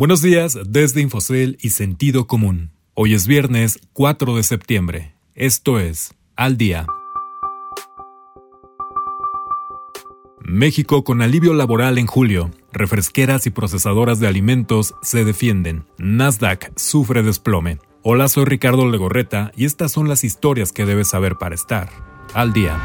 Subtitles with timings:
[0.00, 2.70] Buenos días desde Infocel y Sentido Común.
[2.94, 5.14] Hoy es viernes 4 de septiembre.
[5.34, 6.86] Esto es Al Día.
[10.40, 12.50] México con alivio laboral en julio.
[12.72, 15.84] Refresqueras y procesadoras de alimentos se defienden.
[15.98, 17.78] Nasdaq sufre desplome.
[18.02, 21.90] Hola, soy Ricardo Legorreta y estas son las historias que debes saber para estar
[22.32, 22.80] al día.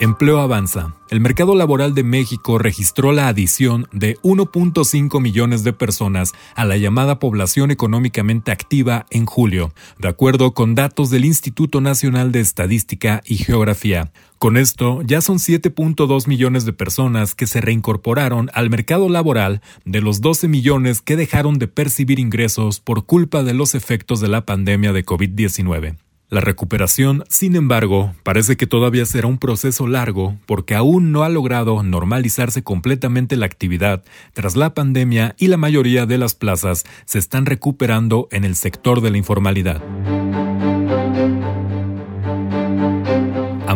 [0.00, 0.94] Empleo avanza.
[1.10, 6.76] El mercado laboral de México registró la adición de 1.5 millones de personas a la
[6.76, 13.22] llamada población económicamente activa en julio, de acuerdo con datos del Instituto Nacional de Estadística
[13.26, 14.12] y Geografía.
[14.38, 20.00] Con esto, ya son 7.2 millones de personas que se reincorporaron al mercado laboral de
[20.00, 24.46] los 12 millones que dejaron de percibir ingresos por culpa de los efectos de la
[24.46, 25.96] pandemia de COVID-19.
[26.30, 31.30] La recuperación, sin embargo, parece que todavía será un proceso largo porque aún no ha
[31.30, 34.04] logrado normalizarse completamente la actividad
[34.34, 39.00] tras la pandemia y la mayoría de las plazas se están recuperando en el sector
[39.00, 39.82] de la informalidad.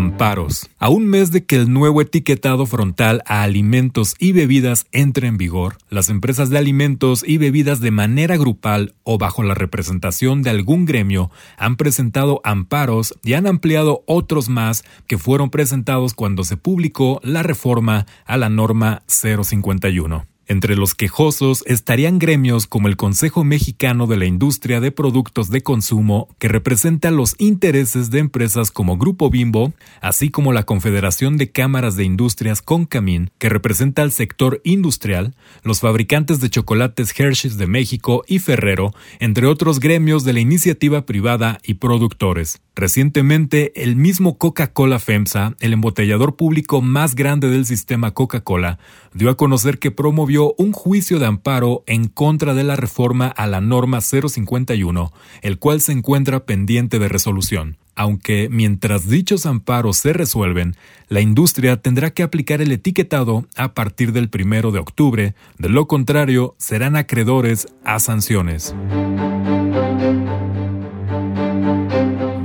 [0.02, 0.68] Amparos.
[0.80, 5.36] A un mes de que el nuevo etiquetado frontal a alimentos y bebidas entre en
[5.36, 10.50] vigor, las empresas de alimentos y bebidas de manera grupal o bajo la representación de
[10.50, 16.56] algún gremio han presentado amparos y han ampliado otros más que fueron presentados cuando se
[16.56, 20.31] publicó la reforma a la norma 051.
[20.48, 25.62] Entre los quejosos estarían gremios como el Consejo Mexicano de la Industria de Productos de
[25.62, 31.52] Consumo, que representa los intereses de empresas como Grupo Bimbo, así como la Confederación de
[31.52, 37.68] Cámaras de Industrias Concamín, que representa al sector industrial, los fabricantes de chocolates Hershey's de
[37.68, 42.60] México y Ferrero, entre otros gremios de la iniciativa privada y productores.
[42.74, 48.78] Recientemente, el mismo Coca-Cola FEMSA, el embotellador público más grande del sistema Coca-Cola,
[49.12, 53.46] dio a conocer que promovió un juicio de amparo en contra de la reforma a
[53.46, 57.76] la norma 051, el cual se encuentra pendiente de resolución.
[57.94, 60.74] Aunque mientras dichos amparos se resuelven,
[61.08, 65.86] la industria tendrá que aplicar el etiquetado a partir del primero de octubre, de lo
[65.86, 68.74] contrario serán acreedores a sanciones.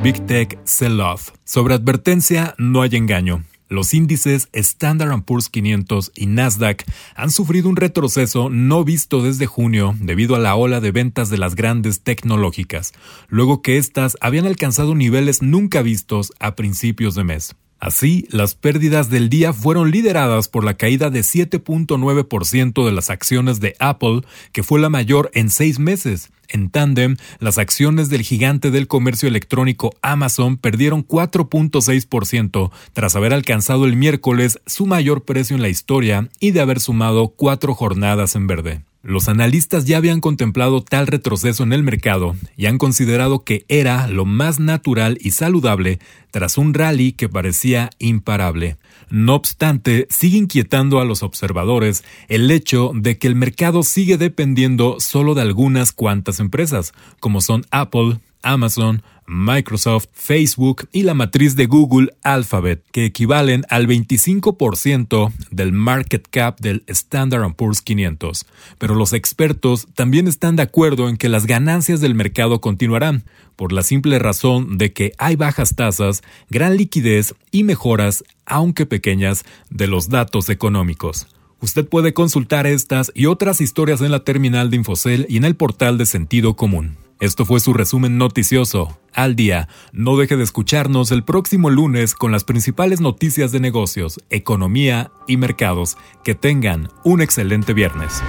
[0.03, 1.31] Big Tech Sell-Off.
[1.43, 3.43] Sobre advertencia, no hay engaño.
[3.67, 6.85] Los índices Standard Poor's 500 y Nasdaq
[7.15, 11.37] han sufrido un retroceso no visto desde junio debido a la ola de ventas de
[11.37, 12.93] las grandes tecnológicas,
[13.27, 17.55] luego que éstas habían alcanzado niveles nunca vistos a principios de mes.
[17.79, 23.59] Así, las pérdidas del día fueron lideradas por la caída de 7.9% de las acciones
[23.59, 24.21] de Apple,
[24.51, 26.31] que fue la mayor en seis meses.
[26.47, 33.85] En tándem, las acciones del gigante del comercio electrónico Amazon perdieron 4.6% tras haber alcanzado
[33.85, 38.47] el miércoles su mayor precio en la historia y de haber sumado cuatro jornadas en
[38.47, 38.81] verde.
[39.07, 44.05] Los analistas ya habían contemplado tal retroceso en el mercado y han considerado que era
[44.07, 48.75] lo más natural y saludable tras un rally que parecía imparable.
[49.09, 54.99] No obstante, sigue inquietando a los observadores el hecho de que el mercado sigue dependiendo
[54.99, 56.91] solo de algunas cuantas empresas,
[57.21, 63.87] como son Apple, Amazon, Microsoft, Facebook y la matriz de Google Alphabet, que equivalen al
[63.87, 68.45] 25% del market cap del Standard Poor's 500.
[68.79, 73.23] Pero los expertos también están de acuerdo en que las ganancias del mercado continuarán,
[73.57, 79.43] por la simple razón de que hay bajas tasas, gran liquidez y mejoras, aunque pequeñas,
[79.69, 81.27] de los datos económicos.
[81.59, 85.55] Usted puede consultar estas y otras historias en la terminal de Infocel y en el
[85.55, 87.06] portal de Sentido Común.
[87.19, 88.99] Esto fue su resumen noticioso.
[89.11, 94.19] Al día, no deje de escucharnos el próximo lunes con las principales noticias de negocios,
[94.29, 95.97] economía y mercados.
[96.23, 98.21] Que tengan un excelente viernes.